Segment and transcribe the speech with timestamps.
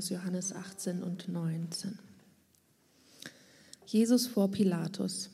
[0.00, 1.98] aus Johannes 18 und 19.
[3.84, 5.28] Jesus vor Pilatus.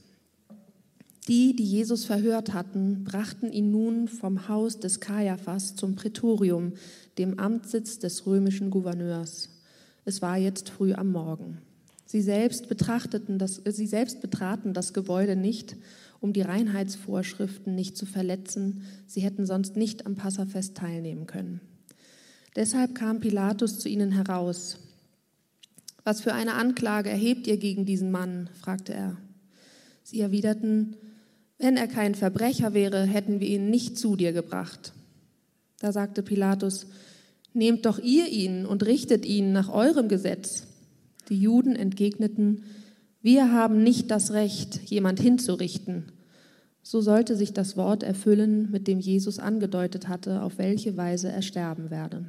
[1.29, 6.73] Die, die Jesus verhört hatten, brachten ihn nun vom Haus des Kaiaphas zum Prätorium,
[7.17, 9.51] dem Amtssitz des römischen Gouverneurs.
[10.05, 11.59] Es war jetzt früh am Morgen.
[12.05, 15.77] Sie selbst, betrachteten das, sie selbst betraten das Gebäude nicht,
[16.21, 18.83] um die Reinheitsvorschriften nicht zu verletzen.
[19.07, 21.61] Sie hätten sonst nicht am Passafest teilnehmen können.
[22.57, 24.79] Deshalb kam Pilatus zu ihnen heraus.
[26.05, 28.49] Was für eine Anklage erhebt ihr gegen diesen Mann?
[28.61, 29.19] fragte er.
[30.03, 30.97] Sie erwiderten,
[31.59, 34.93] wenn er kein Verbrecher wäre, hätten wir ihn nicht zu dir gebracht.
[35.81, 36.87] Da sagte Pilatus,
[37.53, 40.65] Nehmt doch ihr ihn und richtet ihn nach eurem Gesetz.
[41.31, 42.65] Die Juden entgegneten,
[43.23, 46.13] wir haben nicht das Recht, jemand hinzurichten.
[46.83, 51.43] So sollte sich das Wort erfüllen, mit dem Jesus angedeutet hatte, auf welche Weise er
[51.43, 52.27] sterben werde.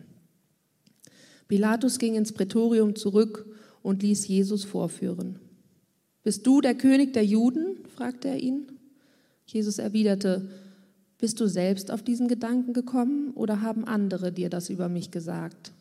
[1.48, 3.46] Pilatus ging ins Prätorium zurück
[3.82, 5.40] und ließ Jesus vorführen.
[6.23, 7.78] Bist du der König der Juden?
[7.95, 8.67] fragte er ihn.
[9.45, 10.50] Jesus erwiderte,
[11.17, 15.72] bist du selbst auf diesen Gedanken gekommen oder haben andere dir das über mich gesagt?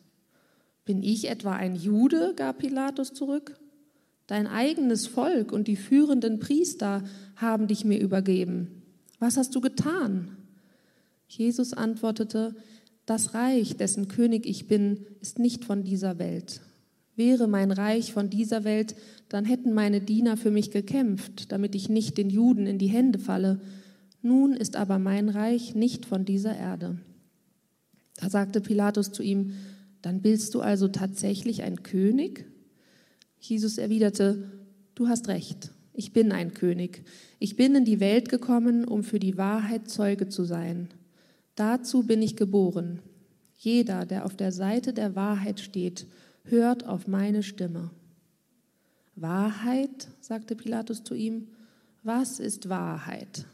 [0.85, 2.33] Bin ich etwa ein Jude?
[2.37, 3.59] gab Pilatus zurück.
[4.29, 7.03] Dein eigenes Volk und die führenden Priester
[7.37, 8.83] haben dich mir übergeben.
[9.19, 10.37] Was hast du getan?
[11.29, 12.55] Jesus antwortete,
[13.07, 16.61] das Reich, dessen König ich bin, ist nicht von dieser Welt.
[17.15, 18.95] Wäre mein Reich von dieser Welt,
[19.29, 23.19] dann hätten meine Diener für mich gekämpft, damit ich nicht den Juden in die Hände
[23.19, 23.61] falle.
[24.23, 26.99] Nun ist aber mein Reich nicht von dieser Erde.
[28.17, 29.53] Da sagte Pilatus zu ihm,
[30.03, 32.45] dann bist du also tatsächlich ein König?
[33.41, 34.51] Jesus erwiderte,
[34.95, 37.05] du hast recht, ich bin ein König.
[37.39, 40.89] Ich bin in die Welt gekommen, um für die Wahrheit Zeuge zu sein.
[41.57, 43.01] Dazu bin ich geboren.
[43.59, 46.07] Jeder, der auf der Seite der Wahrheit steht,
[46.45, 47.91] hört auf meine Stimme.
[49.17, 51.49] Wahrheit, sagte Pilatus zu ihm,
[52.03, 53.47] was ist Wahrheit?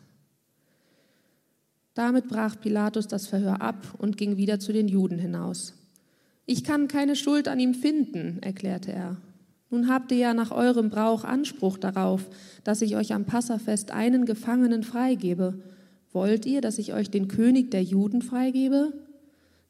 [1.94, 5.74] Damit brach Pilatus das Verhör ab und ging wieder zu den Juden hinaus.
[6.46, 9.16] Ich kann keine Schuld an ihm finden, erklärte er.
[9.70, 12.28] Nun habt ihr ja nach eurem Brauch Anspruch darauf,
[12.64, 15.62] dass ich euch am Passafest einen Gefangenen freigebe.
[16.12, 18.92] Wollt ihr, dass ich euch den König der Juden freigebe?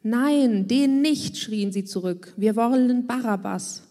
[0.02, 2.34] Nein, den nicht, schrien sie zurück.
[2.36, 3.82] Wir wollen Barabbas.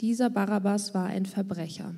[0.00, 1.94] Dieser Barabbas war ein Verbrecher.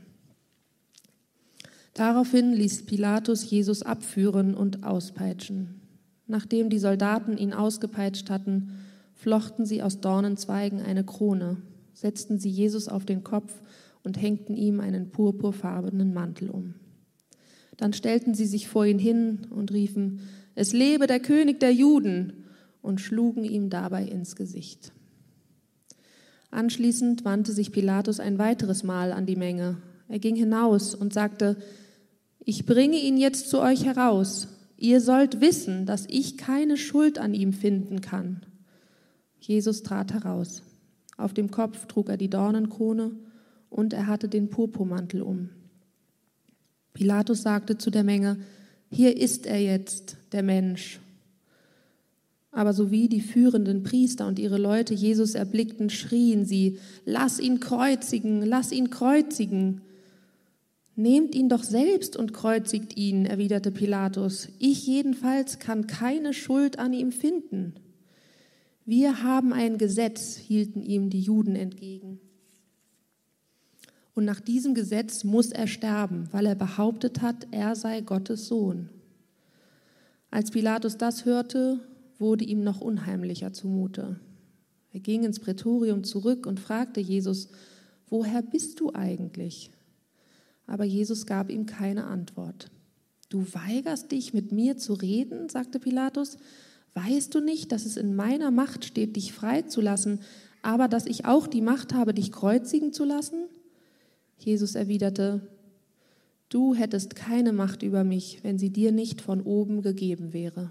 [1.95, 5.81] Daraufhin ließ Pilatus Jesus abführen und auspeitschen.
[6.27, 8.71] Nachdem die Soldaten ihn ausgepeitscht hatten,
[9.15, 11.59] flochten sie aus Dornenzweigen eine Krone,
[11.95, 13.61] setzten sie Jesus auf den Kopf
[14.03, 16.75] und hängten ihm einen purpurfarbenen Mantel um.
[17.83, 20.21] Dann stellten sie sich vor ihn hin und riefen,
[20.55, 22.45] es lebe der König der Juden
[22.81, 24.93] und schlugen ihm dabei ins Gesicht.
[26.53, 29.79] Anschließend wandte sich Pilatus ein weiteres Mal an die Menge.
[30.07, 31.57] Er ging hinaus und sagte,
[32.39, 34.47] ich bringe ihn jetzt zu euch heraus.
[34.77, 38.47] Ihr sollt wissen, dass ich keine Schuld an ihm finden kann.
[39.41, 40.63] Jesus trat heraus.
[41.17, 43.11] Auf dem Kopf trug er die Dornenkrone
[43.71, 45.51] und er hatte den Purpurmantel um.
[46.95, 48.39] Pilatus sagte zu der Menge,
[48.91, 51.01] hier ist er jetzt, der Mensch.
[52.51, 58.45] Aber sowie die führenden Priester und ihre Leute Jesus erblickten, schrien sie, lass ihn kreuzigen,
[58.45, 59.81] lass ihn kreuzigen.
[60.95, 64.49] Nehmt ihn doch selbst und kreuzigt ihn, erwiderte Pilatus.
[64.59, 67.73] Ich jedenfalls kann keine Schuld an ihm finden.
[68.85, 72.21] Wir haben ein Gesetz, hielten ihm die Juden entgegen.
[74.15, 78.91] Und nach diesem Gesetz muss er sterben, weil er behauptet hat, er sei Gottes Sohn.
[80.31, 81.81] Als Pilatus das hörte,
[82.19, 84.21] wurde ihm noch unheimlicher zumute.
[84.93, 87.49] Er ging ins Prätorium zurück und fragte Jesus,
[88.09, 89.71] woher bist du eigentlich?
[90.67, 92.71] Aber Jesus gab ihm keine Antwort.
[93.31, 96.37] Du weigerst dich, mit mir zu reden, sagte Pilatus.
[96.95, 100.21] Weißt du nicht, dass es in meiner Macht steht, dich freizulassen,
[100.61, 103.47] aber dass ich auch die Macht habe, dich kreuzigen zu lassen?
[104.45, 105.41] Jesus erwiderte,
[106.53, 110.71] Du hättest keine Macht über mich, wenn sie dir nicht von oben gegeben wäre.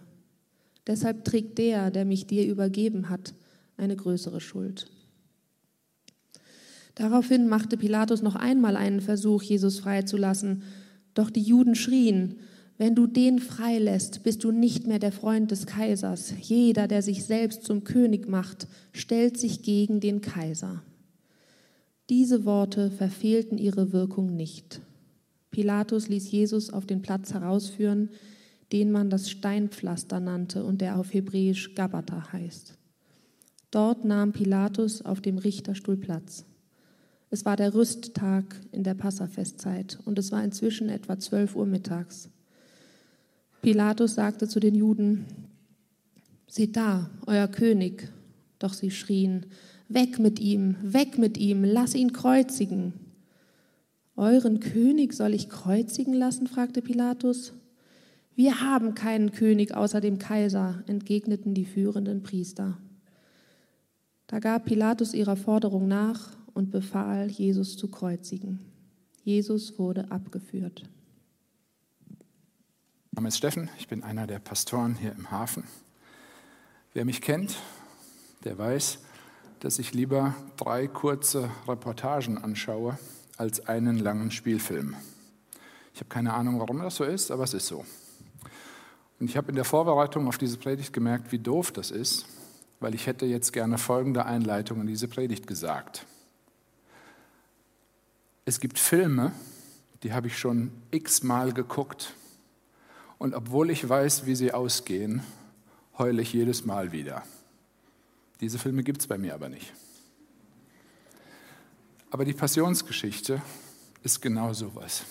[0.86, 3.34] Deshalb trägt der, der mich dir übergeben hat,
[3.78, 4.92] eine größere Schuld.
[6.94, 10.62] Daraufhin machte Pilatus noch einmal einen Versuch, Jesus freizulassen.
[11.16, 12.36] Doch die Juden schrien,
[12.78, 16.34] wenn du den freilässt, bist du nicht mehr der Freund des Kaisers.
[16.42, 20.84] Jeder, der sich selbst zum König macht, stellt sich gegen den Kaiser.
[22.12, 24.82] Diese Worte verfehlten ihre Wirkung nicht.
[25.50, 28.10] Pilatus ließ Jesus auf den Platz herausführen,
[28.74, 32.74] den man das Steinpflaster nannte und der auf Hebräisch Gabata heißt.
[33.72, 36.44] Dort nahm Pilatus auf dem Richterstuhl Platz.
[37.30, 42.30] Es war der Rüsttag in der Passafestzeit und es war inzwischen etwa zwölf Uhr mittags.
[43.62, 45.28] Pilatus sagte zu den Juden,
[46.46, 48.10] Seht da, euer König.
[48.60, 49.46] Doch sie schrien,
[49.94, 52.94] Weg mit ihm, weg mit ihm, lass ihn kreuzigen.
[54.16, 56.48] Euren König soll ich kreuzigen lassen?
[56.48, 57.54] fragte Pilatus.
[58.36, 62.78] Wir haben keinen König außer dem Kaiser, entgegneten die führenden Priester.
[64.28, 68.60] Da gab Pilatus ihrer Forderung nach und befahl, Jesus zu kreuzigen.
[69.26, 70.84] Jesus wurde abgeführt.
[72.08, 75.66] Mein Name ist Steffen, ich bin einer der Pastoren hier im Hafen.
[76.94, 77.58] Wer mich kennt,
[78.46, 79.00] der weiß,
[79.62, 82.98] dass ich lieber drei kurze Reportagen anschaue
[83.38, 84.96] als einen langen Spielfilm.
[85.94, 87.86] Ich habe keine Ahnung, warum das so ist, aber es ist so.
[89.20, 92.26] Und ich habe in der Vorbereitung auf diese Predigt gemerkt, wie doof das ist,
[92.80, 96.08] weil ich hätte jetzt gerne folgende Einleitung in diese Predigt gesagt.
[98.46, 99.32] Es gibt Filme,
[100.02, 102.16] die habe ich schon x-mal geguckt.
[103.20, 105.22] Und obwohl ich weiß, wie sie ausgehen,
[106.00, 107.22] heule ich jedes Mal wieder.
[108.42, 109.72] Diese Filme gibt es bei mir aber nicht.
[112.10, 113.42] Aber die Passionsgeschichte
[114.04, 115.04] ist genau sowas.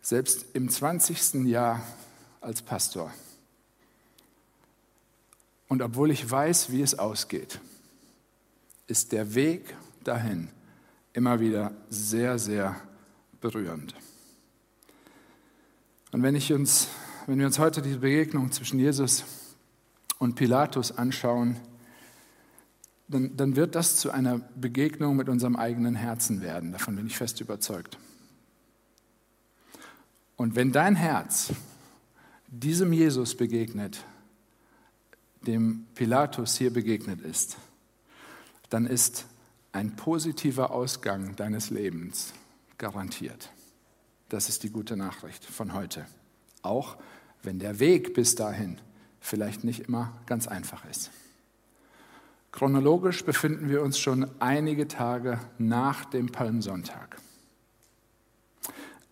[0.00, 1.46] Selbst im 20.
[1.46, 1.84] Jahr
[2.40, 3.12] als Pastor.
[5.66, 7.60] Und obwohl ich weiß, wie es ausgeht,
[8.86, 10.48] ist der Weg dahin
[11.12, 12.80] immer wieder sehr, sehr
[13.40, 13.94] berührend.
[16.12, 16.88] Und wenn, ich uns,
[17.26, 19.24] wenn wir uns heute die Begegnung zwischen Jesus
[20.18, 21.60] und Pilatus anschauen,
[23.08, 26.72] dann, dann wird das zu einer Begegnung mit unserem eigenen Herzen werden.
[26.72, 27.98] Davon bin ich fest überzeugt.
[30.36, 31.52] Und wenn dein Herz
[32.46, 34.04] diesem Jesus begegnet,
[35.46, 37.56] dem Pilatus hier begegnet ist,
[38.70, 39.26] dann ist
[39.72, 42.34] ein positiver Ausgang deines Lebens
[42.76, 43.50] garantiert.
[44.28, 46.06] Das ist die gute Nachricht von heute.
[46.62, 46.98] Auch
[47.42, 48.78] wenn der Weg bis dahin
[49.20, 51.10] vielleicht nicht immer ganz einfach ist.
[52.58, 57.18] Chronologisch befinden wir uns schon einige Tage nach dem Palmsonntag.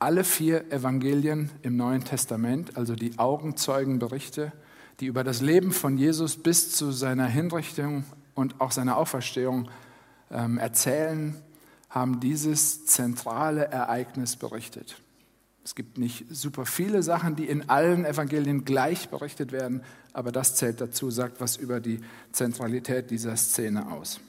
[0.00, 4.50] Alle vier Evangelien im Neuen Testament, also die Augenzeugenberichte,
[4.98, 8.02] die über das Leben von Jesus bis zu seiner Hinrichtung
[8.34, 9.70] und auch seiner Auferstehung
[10.32, 11.40] ähm, erzählen,
[11.88, 15.00] haben dieses zentrale Ereignis berichtet.
[15.66, 19.82] Es gibt nicht super viele Sachen, die in allen Evangelien gleich berichtet werden,
[20.12, 21.98] aber das zählt dazu, sagt was über die
[22.30, 24.20] Zentralität dieser Szene aus.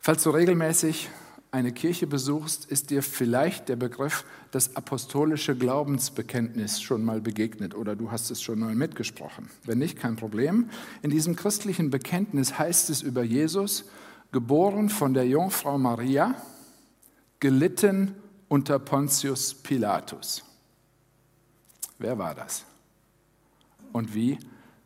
[0.00, 1.08] Falls du regelmäßig
[1.52, 7.94] eine Kirche besuchst, ist dir vielleicht der Begriff das apostolische Glaubensbekenntnis schon mal begegnet oder
[7.94, 9.48] du hast es schon mal mitgesprochen.
[9.62, 10.70] Wenn nicht, kein Problem.
[11.02, 13.84] In diesem christlichen Bekenntnis heißt es über Jesus,
[14.32, 16.34] geboren von der Jungfrau Maria,
[17.38, 18.16] gelitten
[18.48, 20.44] unter Pontius Pilatus.
[21.98, 22.64] Wer war das?
[23.92, 24.38] Und wie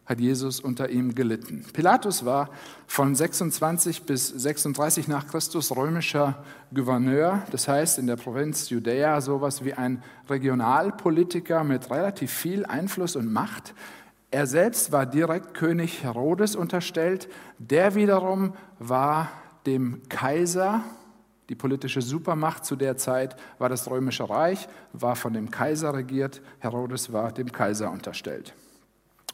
[0.05, 1.65] hat Jesus unter ihm gelitten?
[1.73, 2.51] Pilatus war
[2.87, 6.43] von 26 bis 36 nach Christus römischer
[6.75, 13.17] Gouverneur, das heißt in der Provinz Judäa sowas wie ein Regionalpolitiker mit relativ viel Einfluss
[13.17, 13.75] und Macht.
[14.31, 17.29] Er selbst war direkt König Herodes unterstellt.
[17.59, 19.29] Der wiederum war
[19.67, 20.83] dem Kaiser,
[21.53, 26.41] die politische Supermacht zu der Zeit war das römische Reich, war von dem Kaiser regiert.
[26.61, 28.55] Herodes war dem Kaiser unterstellt.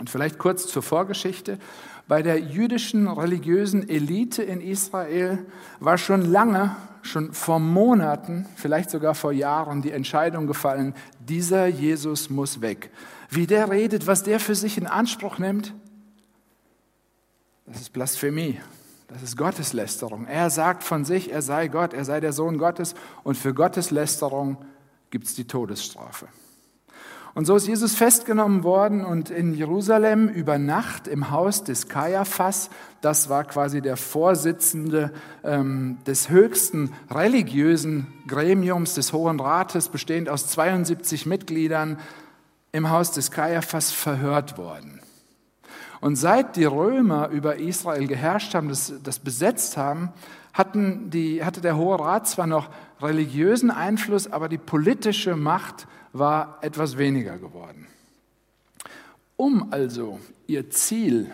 [0.01, 1.61] Und vielleicht kurz zur Vorgeschichte.
[2.09, 5.47] Bei der jüdischen religiösen Elite in Israel
[5.79, 12.31] war schon lange, schon vor Monaten, vielleicht sogar vor Jahren die Entscheidung gefallen, dieser Jesus
[12.31, 12.91] muss weg
[13.31, 15.73] wie der redet, was der für sich in Anspruch nimmt,
[17.67, 18.59] das ist Blasphemie.
[19.09, 20.27] Das ist Gotteslästerung.
[20.27, 24.59] Er sagt von sich, er sei Gott, er sei der Sohn Gottes und für Gotteslästerung
[25.11, 26.29] gibt es die Todesstrafe.
[27.35, 32.69] Und so ist Jesus festgenommen worden und in Jerusalem über Nacht im Haus des Kaiaphas,
[33.01, 35.13] das war quasi der Vorsitzende
[35.45, 41.99] ähm, des höchsten religiösen Gremiums des Hohen Rates, bestehend aus 72 Mitgliedern,
[42.73, 44.98] im Haus des Kaiaphas verhört worden.
[46.01, 50.13] Und seit die Römer über Israel geherrscht haben, das, das besetzt haben,
[50.53, 56.59] hatten die, hatte der Hohe Rat zwar noch religiösen Einfluss, aber die politische Macht war
[56.63, 57.87] etwas weniger geworden.
[59.37, 61.31] Um also ihr Ziel,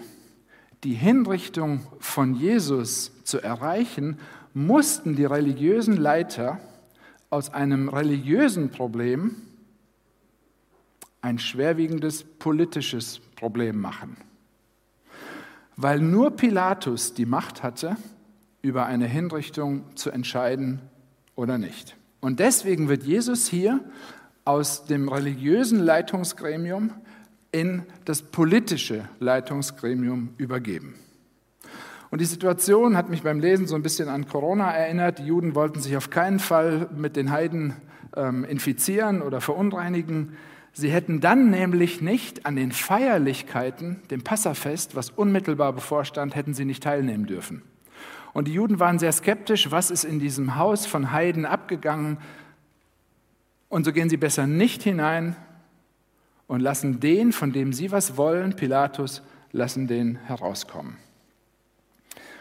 [0.83, 4.19] die Hinrichtung von Jesus zu erreichen,
[4.53, 6.61] mussten die religiösen Leiter
[7.31, 9.37] aus einem religiösen Problem
[11.23, 14.19] ein schwerwiegendes politisches Problem machen.
[15.77, 17.97] Weil nur Pilatus die Macht hatte,
[18.63, 20.81] über eine Hinrichtung zu entscheiden
[21.35, 21.97] oder nicht.
[22.21, 23.81] Und deswegen wird Jesus hier
[24.45, 26.91] aus dem religiösen Leitungsgremium
[27.53, 30.95] in das politische Leitungsgremium übergeben.
[32.11, 35.19] Und die Situation hat mich beim Lesen so ein bisschen an Corona erinnert.
[35.19, 37.75] Die Juden wollten sich auf keinen Fall mit den Heiden
[38.17, 40.37] ähm, infizieren oder verunreinigen.
[40.77, 46.65] Sie hätten dann nämlich nicht an den Feierlichkeiten, dem Passafest, was unmittelbar bevorstand, hätten sie
[46.65, 47.63] nicht teilnehmen dürfen.
[48.33, 52.19] Und die Juden waren sehr skeptisch, was ist in diesem Haus von Heiden abgegangen.
[53.69, 55.37] Und so gehen sie besser nicht hinein
[56.49, 60.97] und lassen den, von dem sie was wollen, Pilatus, lassen den herauskommen.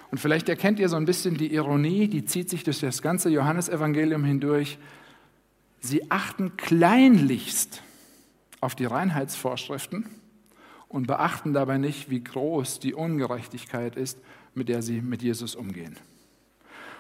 [0.10, 3.30] Und vielleicht erkennt ihr so ein bisschen die Ironie, die zieht sich durch das ganze
[3.30, 4.80] Johannesevangelium hindurch.
[5.82, 7.84] Sie achten kleinlichst
[8.64, 10.06] auf die Reinheitsvorschriften
[10.88, 14.20] und beachten dabei nicht, wie groß die Ungerechtigkeit ist,
[14.54, 15.98] mit der sie mit Jesus umgehen.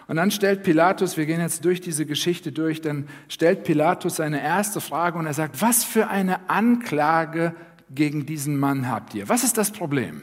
[0.08, 4.41] Und dann stellt Pilatus, wir gehen jetzt durch diese Geschichte durch, dann stellt Pilatus seine
[4.41, 7.55] erste Frage und er sagt, was für eine Anklage
[7.89, 9.29] gegen diesen Mann habt ihr?
[9.29, 10.22] Was ist das Problem?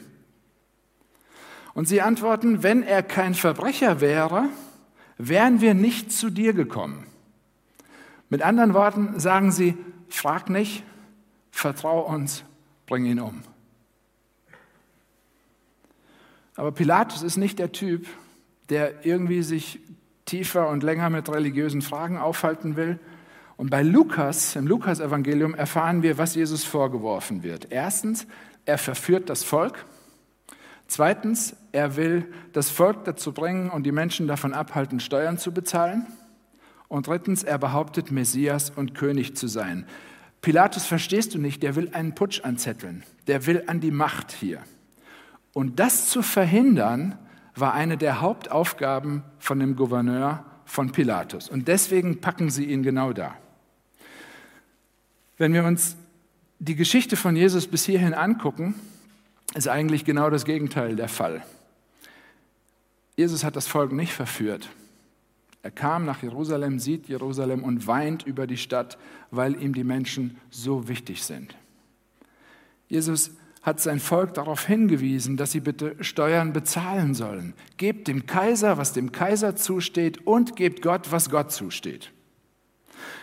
[1.73, 4.49] Und sie antworten, wenn er kein Verbrecher wäre,
[5.17, 7.07] wären wir nicht zu dir gekommen.
[8.29, 9.77] Mit anderen Worten sagen sie,
[10.09, 10.83] frag nicht,
[11.51, 12.43] vertrau uns,
[12.87, 13.41] bring ihn um.
[16.55, 18.07] Aber Pilatus ist nicht der Typ,
[18.69, 19.79] der irgendwie sich
[20.25, 22.99] tiefer und länger mit religiösen Fragen aufhalten will.
[23.57, 27.67] Und bei Lukas, im Lukas-Evangelium, erfahren wir, was Jesus vorgeworfen wird.
[27.69, 28.25] Erstens,
[28.65, 29.85] er verführt das Volk.
[30.87, 36.05] Zweitens, er will das Volk dazu bringen und die Menschen davon abhalten, Steuern zu bezahlen.
[36.87, 39.85] Und drittens, er behauptet, Messias und König zu sein.
[40.41, 43.03] Pilatus, verstehst du nicht, der will einen Putsch anzetteln.
[43.27, 44.59] Der will an die Macht hier.
[45.53, 47.17] Und das zu verhindern,
[47.55, 51.49] war eine der Hauptaufgaben von dem Gouverneur von Pilatus.
[51.49, 53.35] Und deswegen packen sie ihn genau da.
[55.37, 55.95] Wenn wir uns
[56.59, 58.75] die Geschichte von Jesus bis hierhin angucken,
[59.53, 61.43] ist eigentlich genau das Gegenteil der Fall.
[63.15, 64.69] Jesus hat das Volk nicht verführt.
[65.63, 68.97] Er kam nach Jerusalem, sieht Jerusalem und weint über die Stadt,
[69.29, 71.55] weil ihm die Menschen so wichtig sind.
[72.87, 77.53] Jesus hat sein Volk darauf hingewiesen, dass sie bitte Steuern bezahlen sollen.
[77.77, 82.11] Gebt dem Kaiser, was dem Kaiser zusteht, und gebt Gott, was Gott zusteht.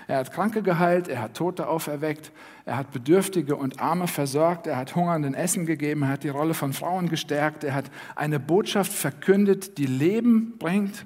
[0.06, 2.32] Er hat Kranke geheilt, er hat Tote auferweckt,
[2.64, 6.54] er hat Bedürftige und Arme versorgt, er hat Hungernden Essen gegeben, er hat die Rolle
[6.54, 11.04] von Frauen gestärkt, er hat eine Botschaft verkündet, die Leben bringt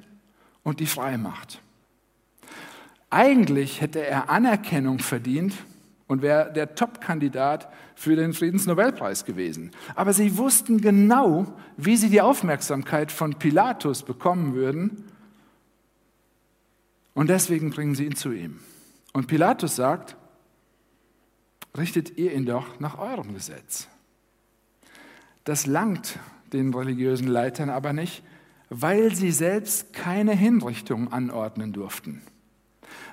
[0.62, 1.60] und die frei macht.
[3.10, 5.54] Eigentlich hätte er Anerkennung verdient
[6.06, 9.70] und wäre der Top-Kandidat für den Friedensnobelpreis gewesen.
[9.94, 15.04] Aber sie wussten genau, wie sie die Aufmerksamkeit von Pilatus bekommen würden.
[17.14, 18.60] Und deswegen bringen sie ihn zu ihm.
[19.12, 20.16] Und Pilatus sagt,
[21.76, 23.88] richtet ihr ihn doch nach eurem Gesetz.
[25.44, 26.18] Das langt
[26.52, 28.22] den religiösen Leitern aber nicht,
[28.74, 32.22] weil sie selbst keine Hinrichtung anordnen durften.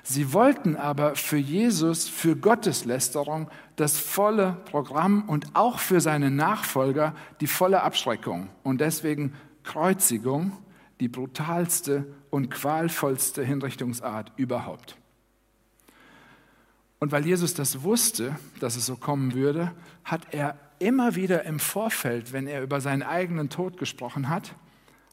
[0.02, 7.14] Sie wollten aber für Jesus, für Gotteslästerung, das volle Programm und auch für seine Nachfolger
[7.40, 10.52] die volle Abschreckung und deswegen Kreuzigung,
[11.00, 14.96] die brutalste und qualvollste Hinrichtungsart überhaupt.
[16.98, 19.72] Und weil Jesus das wusste, dass es so kommen würde,
[20.04, 24.54] hat er immer wieder im Vorfeld, wenn er über seinen eigenen Tod gesprochen hat,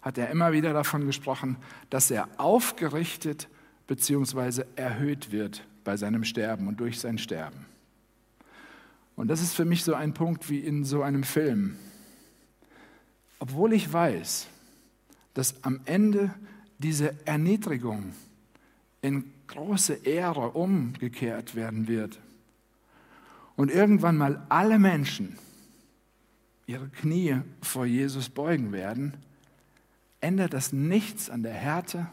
[0.08, 1.58] hat er immer wieder davon gesprochen,
[1.90, 3.50] dass er aufgerichtet
[3.88, 4.64] bzw.
[4.78, 7.66] erhöht wird bei seinem Sterben und durch sein Sterben.
[9.18, 11.76] Und das ist für mich so ein Punkt wie in so einem Film.
[13.40, 14.48] Obwohl ich weiß,
[15.34, 16.34] dass am Ende
[16.78, 18.14] diese Erniedrigung
[19.02, 22.18] in große Ehre umgekehrt werden wird
[23.58, 25.38] und irgendwann mal alle Menschen
[26.66, 29.14] ihre Knie vor Jesus beugen werden,
[30.22, 32.08] ändert das nichts an der Härte,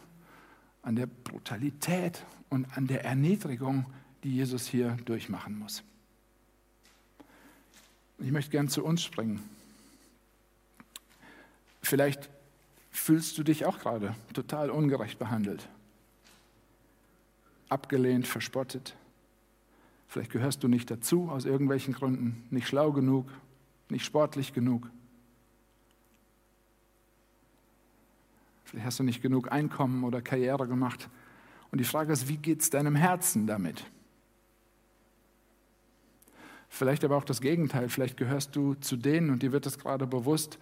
[0.81, 3.85] an der Brutalität und an der Erniedrigung,
[4.23, 5.83] die Jesus hier durchmachen muss.
[8.19, 9.41] Ich möchte gern zu uns springen.
[11.81, 12.29] Vielleicht
[12.91, 15.67] fühlst du dich auch gerade total ungerecht behandelt,
[17.69, 18.95] abgelehnt, verspottet.
[20.07, 23.29] Vielleicht gehörst du nicht dazu aus irgendwelchen Gründen, nicht schlau genug,
[23.89, 24.89] nicht sportlich genug.
[28.83, 31.09] Hast du nicht genug Einkommen oder Karriere gemacht.
[31.71, 33.85] Und die Frage ist, wie geht es deinem Herzen damit?
[36.69, 37.89] Vielleicht aber auch das Gegenteil.
[37.89, 40.59] Vielleicht gehörst du zu denen, und dir wird es gerade bewusst,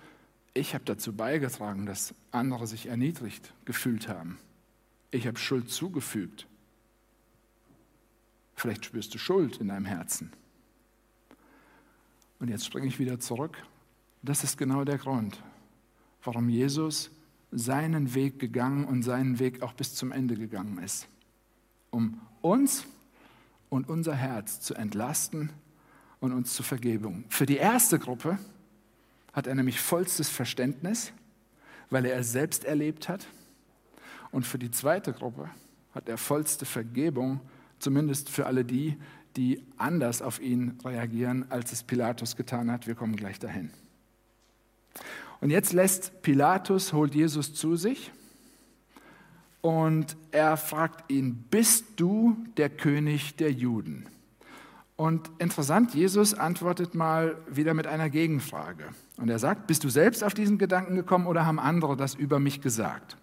[0.53, 4.37] ich habe dazu beigetragen, dass andere sich erniedrigt gefühlt haben.
[5.09, 6.47] Ich habe Schuld zugefügt.
[8.55, 10.31] Vielleicht spürst du Schuld in deinem Herzen.
[12.39, 13.57] Und jetzt springe ich wieder zurück.
[14.21, 15.41] Das ist genau der Grund,
[16.23, 17.09] warum Jesus
[17.55, 21.07] seinen Weg gegangen und seinen Weg auch bis zum Ende gegangen ist.
[21.91, 22.85] Um uns
[23.69, 25.51] und unser Herz zu entlasten
[26.19, 27.25] und uns zur Vergebung.
[27.29, 28.37] Für die erste Gruppe
[29.33, 31.11] hat er nämlich vollstes Verständnis,
[31.89, 33.27] weil er es selbst erlebt hat.
[34.31, 35.49] Und für die zweite Gruppe
[35.93, 37.39] hat er vollste Vergebung,
[37.79, 38.97] zumindest für alle die,
[39.35, 42.87] die anders auf ihn reagieren, als es Pilatus getan hat.
[42.87, 43.71] Wir kommen gleich dahin.
[45.43, 48.13] Und jetzt lässt Pilatus, holt Jesus zu sich
[49.59, 54.05] und er fragt ihn, bist du der König der Juden?
[54.95, 58.85] Und interessant, Jesus antwortet mal wieder mit einer Gegenfrage.
[59.17, 62.39] Und er sagt, bist du selbst auf diesen Gedanken gekommen oder haben andere das über
[62.39, 63.17] mich gesagt?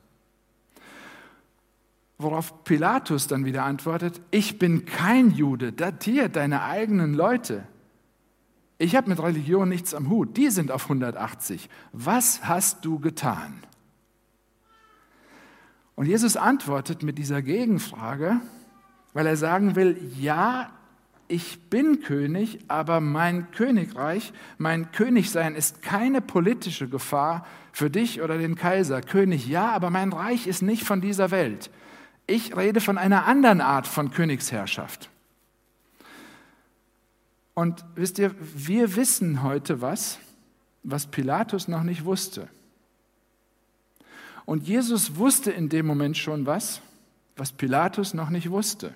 [2.18, 7.66] Worauf Pilatus dann wieder antwortet, ich bin kein Jude, datiert deine eigenen Leute.
[8.82, 11.68] Ich habe mit Religion nichts am Hut, die sind auf 180.
[11.92, 13.60] Was hast du getan?
[15.96, 18.40] Und Jesus antwortet mit dieser Gegenfrage,
[19.12, 20.70] weil er sagen will, ja,
[21.28, 28.38] ich bin König, aber mein Königreich, mein Königsein ist keine politische Gefahr für dich oder
[28.38, 29.02] den Kaiser.
[29.02, 31.70] König ja, aber mein Reich ist nicht von dieser Welt.
[32.26, 35.10] Ich rede von einer anderen Art von Königsherrschaft.
[37.60, 40.18] Und wisst ihr, wir wissen heute was,
[40.82, 42.48] was Pilatus noch nicht wusste.
[44.46, 46.80] Und Jesus wusste in dem Moment schon was,
[47.36, 48.94] was Pilatus noch nicht wusste.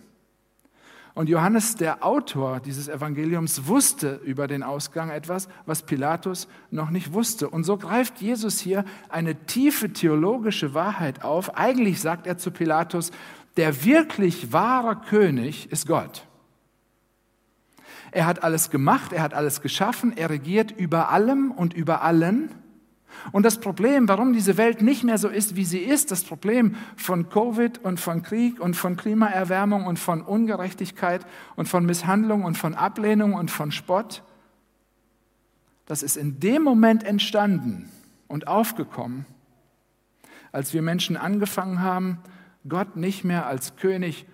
[1.13, 7.13] Und Johannes, der Autor dieses Evangeliums, wusste über den Ausgang etwas, was Pilatus noch nicht
[7.13, 7.51] wusste.
[7.51, 11.59] Und so greift Jesus hier eine tiefe theologische Wahrheit auf.
[11.59, 13.11] Eigentlich sagt er zu Pilatus,
[13.59, 16.27] der wirklich wahre König ist Gott.
[18.15, 22.49] Er hat alles gemacht, er hat alles geschaffen, er regiert über allem und über allen.
[23.33, 26.77] Und das Problem, warum diese Welt nicht mehr so ist, wie sie ist, das Problem
[26.95, 32.57] von Covid und von Krieg und von Klimaerwärmung und von Ungerechtigkeit und von Misshandlung und
[32.57, 34.23] von Ablehnung und von Spott,
[35.87, 37.91] das ist in dem Moment entstanden
[38.29, 39.27] und aufgekommen,
[40.53, 42.21] als wir Menschen angefangen haben,
[42.69, 44.27] Gott nicht mehr als König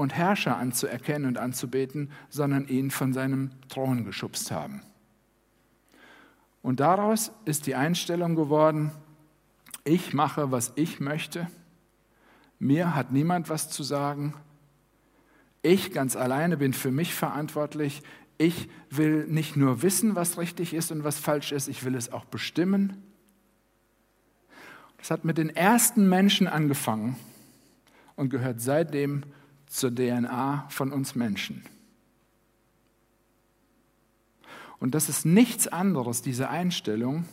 [0.00, 4.80] und Herrscher anzuerkennen und anzubeten, sondern ihn von seinem Thron geschubst haben.
[6.62, 8.92] Und daraus ist die Einstellung geworden,
[9.84, 11.48] ich mache, was ich möchte,
[12.58, 14.32] mir hat niemand was zu sagen,
[15.60, 18.02] ich ganz alleine bin für mich verantwortlich,
[18.38, 22.10] ich will nicht nur wissen, was richtig ist und was falsch ist, ich will es
[22.10, 23.02] auch bestimmen.
[24.96, 27.16] Das hat mit den ersten Menschen angefangen
[28.16, 29.24] und gehört seitdem
[29.70, 31.64] zur DNA von uns Menschen.
[34.78, 37.24] Und das ist nichts anderes, diese Einstellung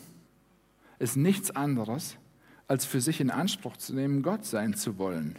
[0.98, 2.16] ist nichts anderes,
[2.66, 5.38] als für sich in Anspruch zu nehmen, Gott sein zu wollen.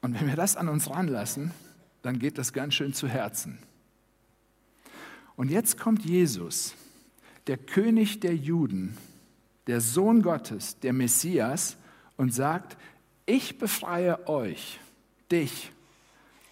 [0.00, 1.50] Und wenn wir das an uns ranlassen,
[2.02, 3.58] dann geht das ganz schön zu Herzen.
[5.36, 6.74] Und jetzt kommt Jesus,
[7.48, 8.96] der König der Juden,
[9.66, 11.76] der Sohn Gottes, der Messias,
[12.16, 12.76] und sagt,
[13.26, 14.80] ich befreie euch,
[15.30, 15.72] dich,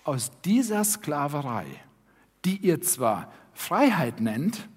[0.04, 1.66] aus dieser Sklaverei,
[2.44, 4.68] die ihr zwar Freiheit nennt,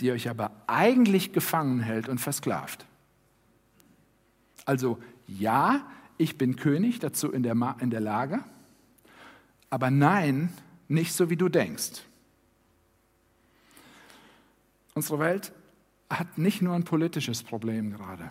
[0.00, 2.86] die euch aber eigentlich gefangen hält und versklavt.
[4.64, 8.42] Also ja, ich bin König, dazu in der, in der Lage,
[9.68, 10.52] aber nein,
[10.88, 12.02] nicht so wie du denkst.
[14.94, 15.52] Unsere Welt
[16.08, 18.30] hat nicht nur ein politisches Problem gerade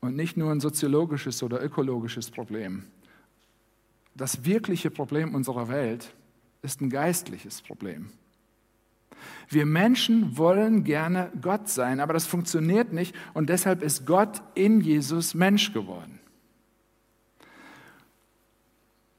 [0.00, 2.84] und nicht nur ein soziologisches oder ökologisches Problem.
[4.14, 6.14] Das wirkliche Problem unserer Welt
[6.62, 8.10] ist ein geistliches Problem.
[9.48, 14.80] Wir Menschen wollen gerne Gott sein, aber das funktioniert nicht und deshalb ist Gott in
[14.80, 16.20] Jesus Mensch geworden.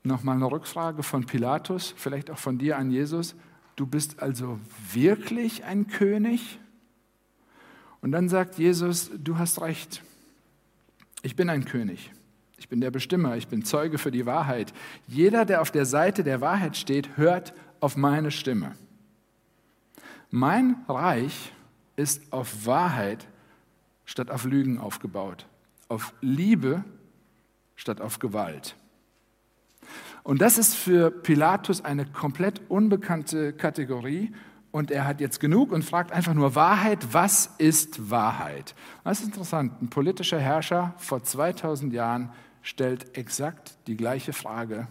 [0.03, 3.35] Nochmal eine Rückfrage von Pilatus, vielleicht auch von dir an Jesus.
[3.75, 4.59] Du bist also
[4.91, 6.59] wirklich ein König?
[8.01, 10.01] Und dann sagt Jesus, du hast recht,
[11.21, 12.11] ich bin ein König.
[12.57, 14.73] Ich bin der Bestimmer, ich bin Zeuge für die Wahrheit.
[15.07, 18.75] Jeder, der auf der Seite der Wahrheit steht, hört auf meine Stimme.
[20.29, 21.53] Mein Reich
[21.95, 23.27] ist auf Wahrheit
[24.05, 25.47] statt auf Lügen aufgebaut,
[25.89, 26.83] auf Liebe
[27.75, 28.75] statt auf Gewalt.
[30.23, 34.31] Und das ist für Pilatus eine komplett unbekannte Kategorie
[34.71, 38.73] und er hat jetzt genug und fragt einfach nur Wahrheit, was ist Wahrheit?
[39.03, 42.31] Das ist interessant, ein politischer Herrscher vor 2000 Jahren
[42.61, 44.87] stellt exakt die gleiche Frage,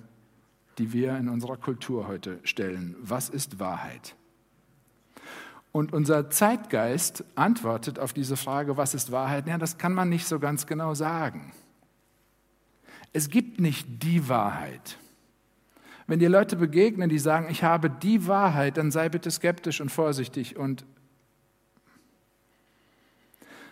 [0.78, 2.96] die wir in unserer Kultur heute stellen.
[3.00, 4.16] Was ist Wahrheit?
[5.72, 9.46] Und unser Zeitgeist antwortet auf diese Frage, was ist Wahrheit?
[9.46, 11.52] Ja, das kann man nicht so ganz genau sagen.
[13.12, 14.98] Es gibt nicht die Wahrheit.
[16.10, 19.90] Wenn dir Leute begegnen, die sagen, ich habe die Wahrheit, dann sei bitte skeptisch und
[19.90, 20.56] vorsichtig.
[20.56, 20.84] Und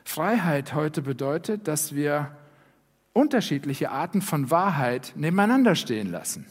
[0.05, 2.31] Freiheit heute bedeutet, dass wir
[3.13, 6.47] unterschiedliche Arten von Wahrheit nebeneinander stehen lassen.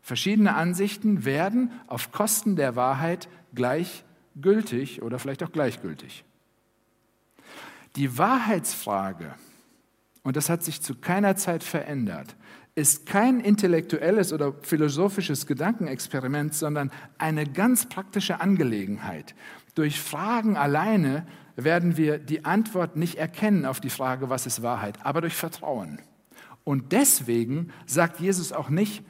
[0.00, 6.24] Verschiedene Ansichten werden auf Kosten der Wahrheit gleichgültig oder vielleicht auch gleichgültig.
[7.96, 9.34] Die Wahrheitsfrage,
[10.22, 12.34] und das hat sich zu keiner Zeit verändert,
[12.76, 19.34] ist kein intellektuelles oder philosophisches Gedankenexperiment, sondern eine ganz praktische Angelegenheit.
[19.74, 24.98] Durch Fragen alleine werden wir die Antwort nicht erkennen auf die Frage, was ist Wahrheit,
[25.04, 26.00] aber durch Vertrauen.
[26.64, 29.02] Und deswegen sagt Jesus auch nicht,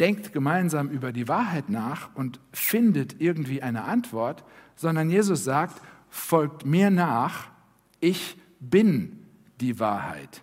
[0.00, 4.44] denkt gemeinsam über die Wahrheit nach und findet irgendwie eine Antwort,
[4.76, 7.48] sondern Jesus sagt, folgt mir nach,
[8.00, 9.24] ich bin
[9.60, 10.42] die Wahrheit.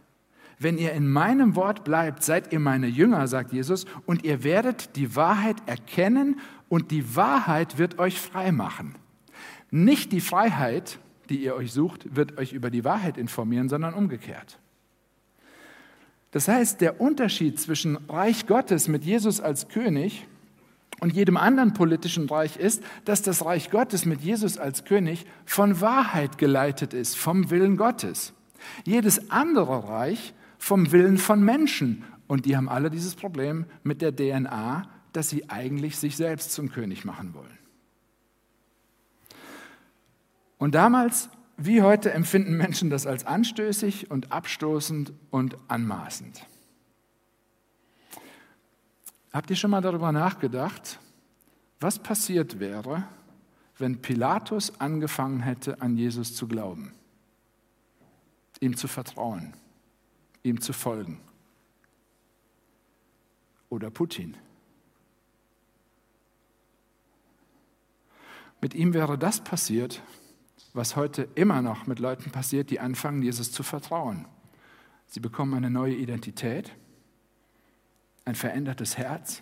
[0.61, 4.95] Wenn ihr in meinem Wort bleibt, seid ihr meine Jünger, sagt Jesus, und ihr werdet
[4.95, 8.93] die Wahrheit erkennen und die Wahrheit wird euch frei machen.
[9.71, 14.59] Nicht die Freiheit, die ihr euch sucht, wird euch über die Wahrheit informieren, sondern umgekehrt.
[16.29, 20.27] Das heißt, der Unterschied zwischen Reich Gottes mit Jesus als König
[20.99, 25.81] und jedem anderen politischen Reich ist, dass das Reich Gottes mit Jesus als König von
[25.81, 28.33] Wahrheit geleitet ist, vom Willen Gottes.
[28.85, 32.05] Jedes andere Reich vom Willen von Menschen.
[32.27, 36.71] Und die haben alle dieses Problem mit der DNA, dass sie eigentlich sich selbst zum
[36.71, 37.57] König machen wollen.
[40.59, 46.45] Und damals wie heute empfinden Menschen das als anstößig und abstoßend und anmaßend.
[49.33, 50.99] Habt ihr schon mal darüber nachgedacht,
[51.79, 53.03] was passiert wäre,
[53.79, 56.93] wenn Pilatus angefangen hätte, an Jesus zu glauben,
[58.59, 59.53] ihm zu vertrauen?
[60.43, 61.19] Ihm zu folgen.
[63.69, 64.37] Oder Putin.
[68.61, 70.01] Mit ihm wäre das passiert,
[70.73, 74.25] was heute immer noch mit Leuten passiert, die anfangen, Jesus zu vertrauen.
[75.07, 76.71] Sie bekommen eine neue Identität,
[78.23, 79.41] ein verändertes Herz,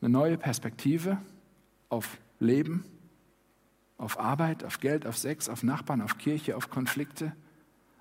[0.00, 1.18] eine neue Perspektive
[1.88, 2.84] auf Leben,
[3.98, 7.32] auf Arbeit, auf Geld, auf Sex, auf Nachbarn, auf Kirche, auf Konflikte,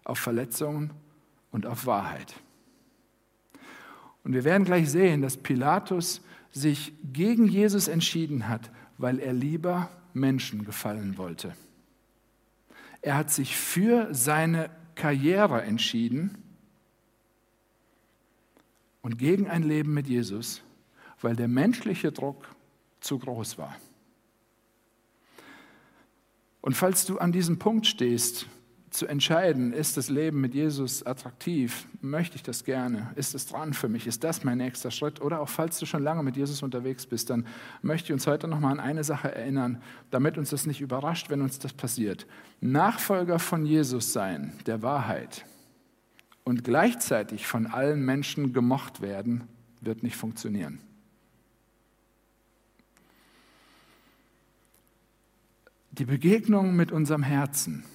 [0.03, 0.91] auf Verletzungen
[1.51, 2.35] und auf Wahrheit.
[4.23, 9.89] Und wir werden gleich sehen, dass Pilatus sich gegen Jesus entschieden hat, weil er lieber
[10.13, 11.55] Menschen gefallen wollte.
[13.01, 16.37] Er hat sich für seine Karriere entschieden
[19.01, 20.61] und gegen ein Leben mit Jesus,
[21.19, 22.47] weil der menschliche Druck
[22.99, 23.75] zu groß war.
[26.61, 28.45] Und falls du an diesem Punkt stehst,
[28.91, 31.87] zu entscheiden, ist das Leben mit Jesus attraktiv?
[32.01, 33.11] Möchte ich das gerne?
[33.15, 34.05] Ist es dran für mich?
[34.05, 35.21] Ist das mein nächster Schritt?
[35.21, 37.47] Oder auch falls du schon lange mit Jesus unterwegs bist, dann
[37.81, 41.41] möchte ich uns heute nochmal an eine Sache erinnern, damit uns das nicht überrascht, wenn
[41.41, 42.27] uns das passiert.
[42.59, 45.45] Nachfolger von Jesus sein, der Wahrheit,
[46.43, 49.47] und gleichzeitig von allen Menschen gemocht werden,
[49.79, 50.79] wird nicht funktionieren.
[55.91, 57.85] Die Begegnung mit unserem Herzen,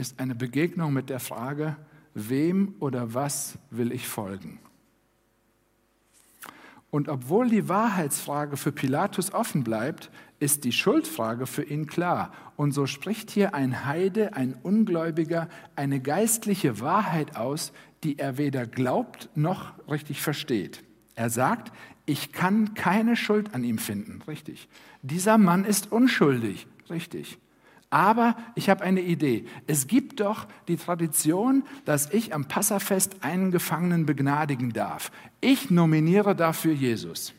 [0.00, 1.76] ist eine Begegnung mit der Frage,
[2.14, 4.58] wem oder was will ich folgen?
[6.90, 10.10] Und obwohl die Wahrheitsfrage für Pilatus offen bleibt,
[10.40, 12.32] ist die Schuldfrage für ihn klar.
[12.56, 18.66] Und so spricht hier ein Heide, ein Ungläubiger, eine geistliche Wahrheit aus, die er weder
[18.66, 20.82] glaubt noch richtig versteht.
[21.14, 21.72] Er sagt,
[22.06, 24.22] ich kann keine Schuld an ihm finden.
[24.26, 24.68] Richtig.
[25.02, 26.66] Dieser Mann ist unschuldig.
[26.88, 27.38] Richtig.
[27.90, 29.44] Aber ich habe eine Idee.
[29.66, 35.10] Es gibt doch die Tradition, dass ich am Passafest einen Gefangenen begnadigen darf.
[35.40, 37.34] Ich nominiere dafür Jesus.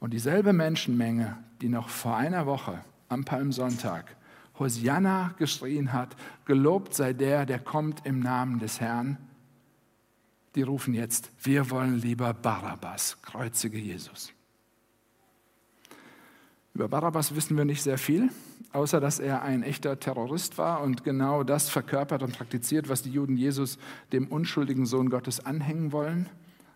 [0.00, 4.16] Und dieselbe Menschenmenge, die noch vor einer Woche am Palmsonntag
[4.58, 9.16] Hosianna geschrien hat, gelobt sei der, der kommt im Namen des Herrn,
[10.54, 14.32] die rufen jetzt, wir wollen lieber Barabbas, kreuzige Jesus.
[16.74, 18.30] Über Barabbas wissen wir nicht sehr viel,
[18.76, 23.10] außer dass er ein echter Terrorist war und genau das verkörpert und praktiziert, was die
[23.10, 23.78] Juden Jesus,
[24.12, 26.28] dem unschuldigen Sohn Gottes, anhängen wollen.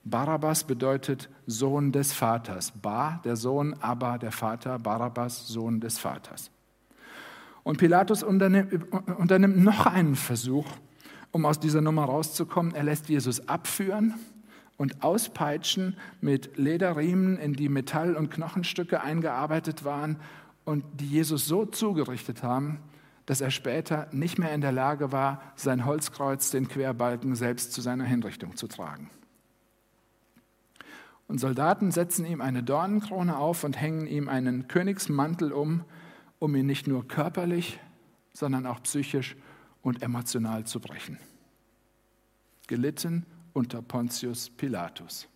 [0.02, 2.72] Barabbas bedeutet Sohn des Vaters.
[2.72, 6.50] Bar, der Sohn, aber der Vater, Barabbas, Sohn des Vaters.
[7.62, 10.66] Und Pilatus unternimmt, unternimmt noch einen Versuch,
[11.32, 12.74] um aus dieser Nummer rauszukommen.
[12.74, 14.14] Er lässt Jesus abführen
[14.78, 20.16] und auspeitschen mit Lederriemen, in die Metall- und Knochenstücke eingearbeitet waren
[20.70, 22.78] und die Jesus so zugerichtet haben,
[23.26, 27.80] dass er später nicht mehr in der Lage war, sein Holzkreuz, den Querbalken, selbst zu
[27.80, 29.10] seiner Hinrichtung zu tragen.
[31.26, 35.82] Und Soldaten setzen ihm eine Dornenkrone auf und hängen ihm einen Königsmantel um,
[36.38, 37.80] um ihn nicht nur körperlich,
[38.32, 39.34] sondern auch psychisch
[39.82, 41.18] und emotional zu brechen.
[42.68, 45.26] Gelitten unter Pontius Pilatus.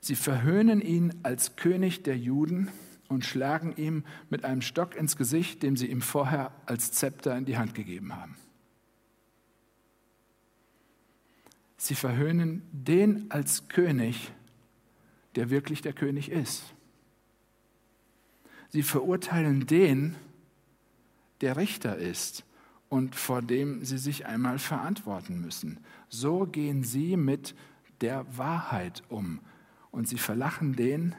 [0.00, 2.70] Sie verhöhnen ihn als König der Juden
[3.08, 7.44] und schlagen ihm mit einem Stock ins Gesicht, dem sie ihm vorher als Zepter in
[7.44, 8.36] die Hand gegeben haben.
[11.76, 14.32] Sie verhöhnen den als König,
[15.34, 16.62] der wirklich der König ist.
[18.68, 20.14] Sie verurteilen den,
[21.40, 22.44] der Richter ist
[22.88, 25.80] und vor dem sie sich einmal verantworten müssen.
[26.08, 27.54] So gehen sie mit
[28.00, 29.40] der Wahrheit um
[29.90, 31.14] und sie verlachen den,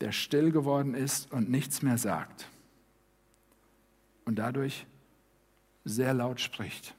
[0.00, 2.48] der still geworden ist und nichts mehr sagt
[4.24, 4.86] und dadurch
[5.84, 6.94] sehr laut spricht.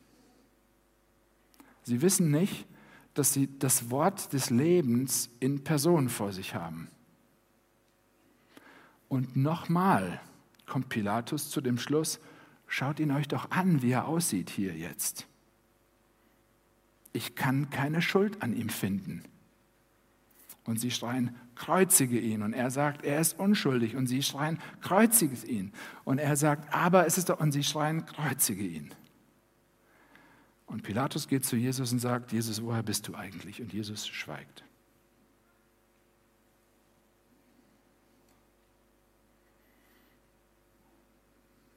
[1.84, 2.66] Sie wissen nicht,
[3.14, 6.88] dass sie das Wort des Lebens in Person vor sich haben.
[9.10, 10.22] Und nochmal
[10.66, 12.20] kommt Pilatus zu dem Schluss,
[12.68, 15.28] schaut ihn euch doch an, wie er aussieht hier jetzt.
[17.12, 19.24] Ich kann keine Schuld an ihm finden.
[20.66, 22.42] Und sie schreien, kreuzige ihn.
[22.42, 23.96] Und er sagt, er ist unschuldig.
[23.96, 25.74] Und sie schreien, kreuzige ihn.
[26.06, 28.94] Und er sagt, aber es ist doch, und sie schreien, kreuzige ihn.
[30.66, 33.62] Und Pilatus geht zu Jesus und sagt, Jesus, woher bist du eigentlich?
[33.62, 34.64] Und Jesus schweigt.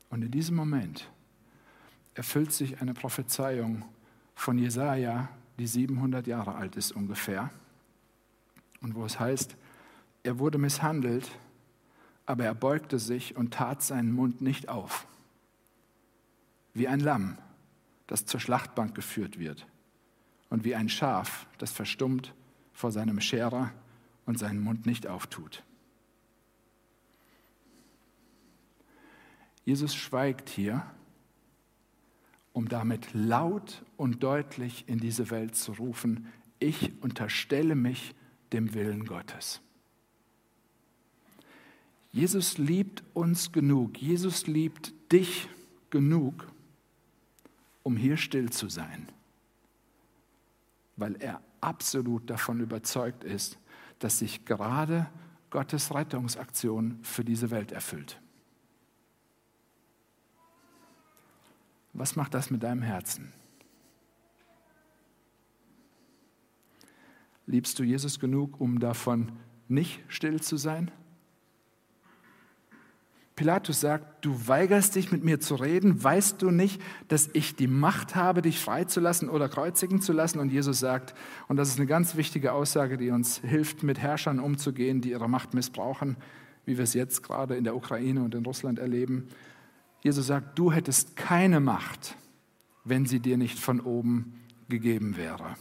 [0.08, 1.10] Und in diesem Moment
[2.14, 3.84] erfüllt sich eine Prophezeiung
[4.34, 7.50] von Jesaja, die 700 Jahre alt ist ungefähr.
[8.80, 9.56] Und wo es heißt,
[10.22, 11.30] er wurde misshandelt,
[12.26, 15.06] aber er beugte sich und tat seinen Mund nicht auf.
[16.74, 17.38] Wie ein Lamm,
[18.06, 19.66] das zur Schlachtbank geführt wird
[20.50, 22.34] und wie ein Schaf, das verstummt
[22.72, 23.72] vor seinem Scherer
[24.26, 25.62] und seinen Mund nicht auftut.
[29.64, 30.84] Jesus schweigt hier,
[32.52, 38.14] um damit laut und deutlich in diese Welt zu rufen, ich unterstelle mich
[38.52, 39.60] dem Willen Gottes.
[42.12, 45.48] Jesus liebt uns genug, Jesus liebt dich
[45.90, 46.46] genug,
[47.82, 49.08] um hier still zu sein,
[50.96, 53.58] weil er absolut davon überzeugt ist,
[53.98, 55.10] dass sich gerade
[55.50, 58.20] Gottes Rettungsaktion für diese Welt erfüllt.
[61.92, 63.32] Was macht das mit deinem Herzen?
[67.46, 69.32] Liebst du Jesus genug, um davon
[69.68, 70.90] nicht still zu sein?
[73.36, 77.66] Pilatus sagt, du weigerst dich mit mir zu reden, weißt du nicht, dass ich die
[77.66, 80.38] Macht habe, dich freizulassen oder kreuzigen zu lassen?
[80.38, 81.14] Und Jesus sagt,
[81.46, 85.28] und das ist eine ganz wichtige Aussage, die uns hilft, mit Herrschern umzugehen, die ihre
[85.28, 86.16] Macht missbrauchen,
[86.64, 89.28] wie wir es jetzt gerade in der Ukraine und in Russland erleben.
[90.00, 92.16] Jesus sagt, du hättest keine Macht,
[92.84, 95.56] wenn sie dir nicht von oben gegeben wäre.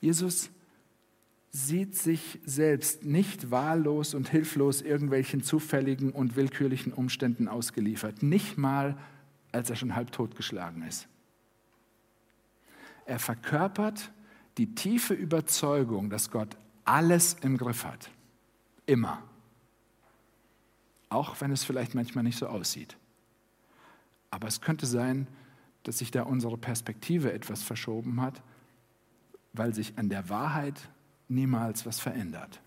[0.00, 0.50] Jesus
[1.50, 8.98] sieht sich selbst nicht wahllos und hilflos irgendwelchen zufälligen und willkürlichen Umständen ausgeliefert, nicht mal
[9.52, 11.08] als er schon halb totgeschlagen ist.
[13.06, 14.12] Er verkörpert
[14.58, 18.10] die tiefe Überzeugung, dass Gott alles im Griff hat.
[18.86, 19.22] Immer.
[21.08, 22.96] Auch wenn es vielleicht manchmal nicht so aussieht.
[24.30, 25.26] Aber es könnte sein,
[25.84, 28.42] dass sich da unsere Perspektive etwas verschoben hat,
[29.58, 30.88] weil sich an der Wahrheit
[31.28, 32.60] niemals was verändert.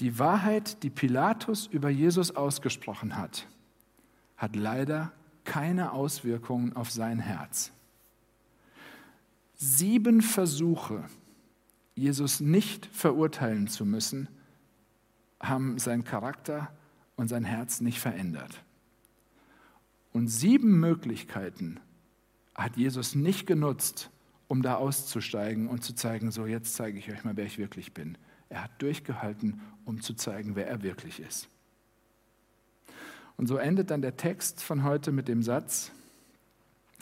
[0.00, 3.46] Die Wahrheit, die Pilatus über Jesus ausgesprochen hat,
[4.36, 5.12] hat leider
[5.44, 7.72] keine Auswirkungen auf sein Herz.
[9.54, 11.04] Sieben Versuche,
[11.94, 14.28] Jesus nicht verurteilen zu müssen,
[15.38, 16.72] haben sein Charakter
[17.16, 18.62] und sein Herz nicht verändert.
[20.12, 21.78] Und sieben Möglichkeiten
[22.54, 24.10] hat Jesus nicht genutzt,
[24.50, 27.94] um da auszusteigen und zu zeigen, so jetzt zeige ich euch mal, wer ich wirklich
[27.94, 28.18] bin.
[28.48, 31.48] Er hat durchgehalten, um zu zeigen, wer er wirklich ist.
[33.36, 35.92] Und so endet dann der Text von heute mit dem Satz,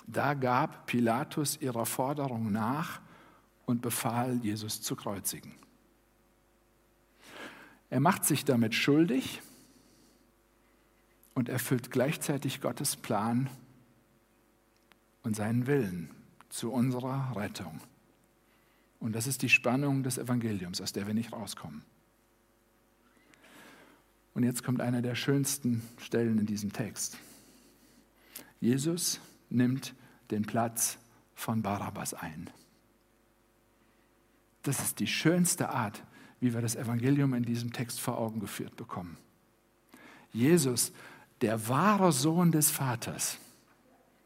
[0.07, 3.01] Da gab Pilatus ihrer Forderung nach
[3.65, 5.55] und befahl, Jesus zu kreuzigen.
[7.89, 9.41] Er macht sich damit schuldig
[11.33, 13.49] und erfüllt gleichzeitig Gottes Plan
[15.23, 16.11] und seinen Willen
[16.49, 17.81] zu unserer Rettung.
[19.01, 21.83] Und das ist die Spannung des Evangeliums, aus der wir nicht rauskommen.
[24.35, 27.19] Und jetzt kommt einer der schönsten Stellen in diesem Text.
[28.61, 29.95] Jesus nimmt
[30.31, 30.99] den Platz
[31.35, 32.51] von Barabbas ein.
[34.63, 36.03] Das ist die schönste Art,
[36.41, 39.17] wie wir das Evangelium in diesem Text vor Augen geführt bekommen.
[40.33, 40.93] Jesus,
[41.41, 43.39] der wahre Sohn des Vaters,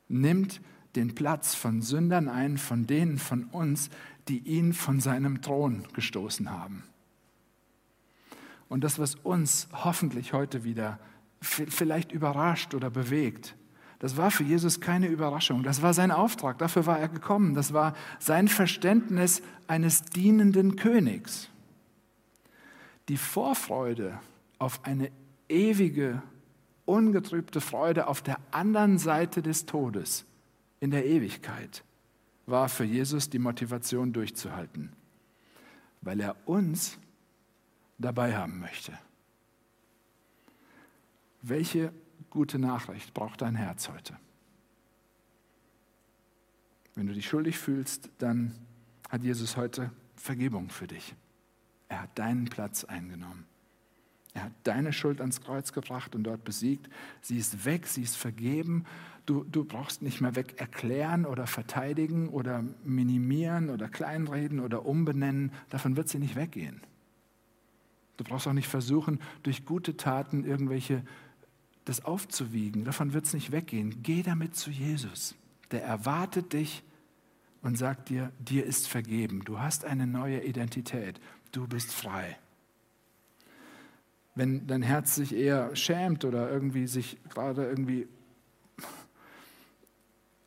[0.09, 0.61] nimmt
[0.97, 3.91] den Platz von Sündern ein, von denen von uns,
[4.29, 6.85] die ihn von seinem Thron gestoßen haben.
[8.69, 10.99] Und das, was uns hoffentlich heute wieder
[11.41, 13.57] vielleicht überrascht oder bewegt,
[13.99, 15.63] das war für Jesus keine Überraschung.
[15.63, 16.59] Das war sein Auftrag.
[16.59, 17.55] Dafür war er gekommen.
[17.55, 21.49] Das war sein Verständnis eines dienenden Königs.
[23.09, 24.19] Die Vorfreude
[24.59, 25.13] auf eine
[25.49, 26.23] ewige,
[26.85, 30.25] ungetrübte Freude auf der anderen Seite des Todes
[30.83, 31.85] in der Ewigkeit
[32.45, 34.91] war für Jesus die Motivation durchzuhalten,
[36.01, 36.99] weil er uns
[37.99, 38.93] dabei haben möchte.
[41.41, 41.93] Welche
[42.31, 44.19] gute Nachricht braucht dein Herz heute?
[46.97, 48.53] Wenn du dich schuldig fühlst, dann
[49.09, 51.15] hat Jesus heute Vergebung für dich.
[51.89, 53.47] Er hat deinen Platz eingenommen.
[54.35, 56.89] Er hat deine Schuld ans Kreuz gebracht und dort besiegt.
[57.21, 58.85] Sie ist weg, sie ist vergeben.
[59.27, 65.53] Du, du brauchst nicht mehr weg erklären oder verteidigen oder minimieren oder kleinreden oder umbenennen.
[65.69, 66.81] Davon wird sie nicht weggehen.
[68.17, 71.05] Du brauchst auch nicht versuchen, durch gute Taten irgendwelche
[71.85, 72.85] das aufzuwiegen.
[72.85, 74.03] Davon wird es nicht weggehen.
[74.03, 75.35] Geh damit zu Jesus.
[75.71, 76.83] Der erwartet dich
[77.63, 79.43] und sagt dir, dir ist vergeben.
[79.45, 81.21] Du hast eine neue Identität.
[81.51, 82.39] Du bist frei.
[84.35, 88.09] Wenn dein Herz sich eher schämt oder irgendwie sich gerade irgendwie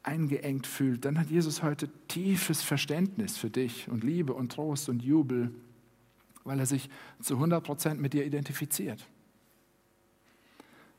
[0.01, 5.03] eingeengt fühlt, dann hat Jesus heute tiefes Verständnis für dich und Liebe und Trost und
[5.03, 5.51] Jubel,
[6.43, 6.89] weil er sich
[7.21, 9.07] zu 100 Prozent mit dir identifiziert.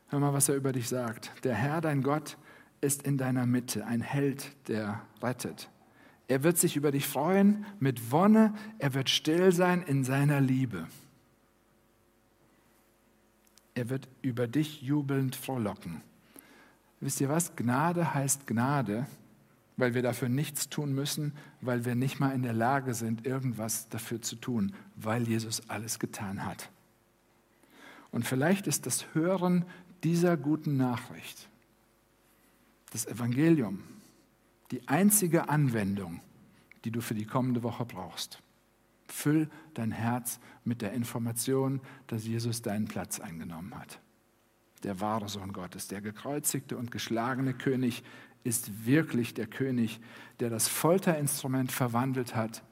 [0.09, 1.33] Hör mal, was er über dich sagt.
[1.45, 2.37] Der Herr, dein Gott,
[2.81, 5.71] ist in deiner Mitte, ein Held, der rettet.
[6.29, 10.87] Er wird sich über dich freuen mit Wonne, er wird still sein in seiner Liebe.
[13.77, 16.01] Er wird über dich jubelnd frohlocken.
[17.01, 17.57] Wisst ihr was?
[17.57, 19.07] Gnade heißt Gnade,
[19.77, 23.91] weil wir dafür nichts tun müssen, weil wir nicht mal in der Lage sind, irgendwas
[23.91, 26.71] dafür zu tun, weil Jesus alles getan hat.
[28.11, 29.67] Und vielleicht ist das Hören
[30.03, 31.51] dieser guten Nachricht,
[32.93, 33.85] das Evangelium,
[34.71, 36.23] die einzige Anwendung,
[36.87, 38.41] die du für die kommende Woche brauchst.
[39.09, 44.01] Füll dein Herz mit der Information, dass Jesus deinen Platz eingenommen hat.
[44.83, 48.03] Der wahre Sohn Gottes, der gekreuzigte und geschlagene König,
[48.45, 50.01] ist wirklich der König,
[50.41, 52.63] der das Folterinstrument verwandelt hat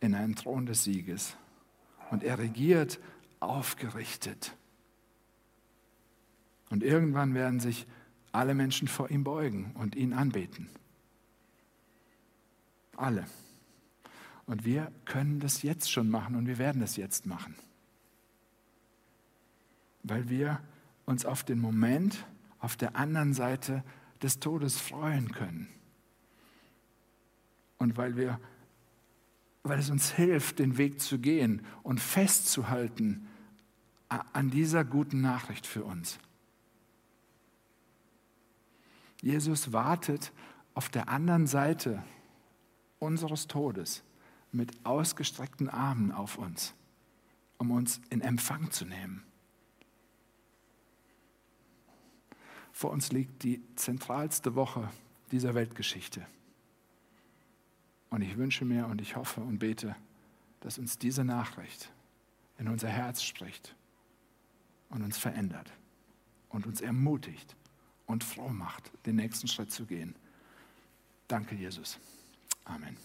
[0.00, 1.36] in einen Thron des Sieges.
[2.10, 3.00] Und er regiert
[3.40, 4.56] aufgerichtet
[6.74, 7.86] und irgendwann werden sich
[8.32, 10.68] alle Menschen vor ihm beugen und ihn anbeten.
[12.96, 13.26] Alle.
[14.46, 17.54] Und wir können das jetzt schon machen und wir werden das jetzt machen.
[20.02, 20.60] Weil wir
[21.06, 22.26] uns auf den Moment
[22.58, 23.82] auf der anderen Seite
[24.22, 25.68] des Todes freuen können.
[27.78, 28.40] Und weil, wir,
[29.62, 33.26] weil es uns hilft, den Weg zu gehen und festzuhalten
[34.08, 36.18] an dieser guten Nachricht für uns.
[39.20, 40.32] Jesus wartet
[40.74, 42.02] auf der anderen Seite
[42.98, 44.04] unseres Todes
[44.54, 46.74] mit ausgestreckten Armen auf uns,
[47.58, 49.24] um uns in Empfang zu nehmen.
[52.72, 54.90] Vor uns liegt die zentralste Woche
[55.30, 56.26] dieser Weltgeschichte.
[58.10, 59.96] Und ich wünsche mir und ich hoffe und bete,
[60.60, 61.92] dass uns diese Nachricht
[62.58, 63.74] in unser Herz spricht
[64.88, 65.72] und uns verändert
[66.48, 67.56] und uns ermutigt
[68.06, 70.14] und froh macht, den nächsten Schritt zu gehen.
[71.28, 71.98] Danke, Jesus.
[72.64, 72.96] Amen.